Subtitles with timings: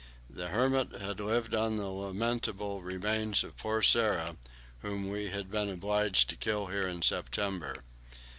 [0.31, 4.35] The hermit had lived on the lamentable remains of poor Sara,
[4.79, 7.83] whom we had been obliged to kill here in September.